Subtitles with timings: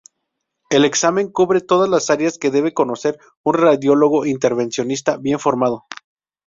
[0.71, 5.83] El examen cubre todas las áreas que debe conocer un radiólogo intervencionista bien formado.